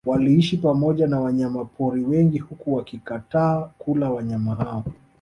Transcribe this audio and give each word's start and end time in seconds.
Waliishi 0.05 0.57
pamoja 0.57 1.07
na 1.07 1.19
wanyama 1.19 1.65
pori 1.65 2.03
wengi 2.03 2.37
huku 2.39 2.73
wakikataa 2.75 3.61
kula 3.77 4.09
wanyama 4.11 4.55
hao 4.55 4.83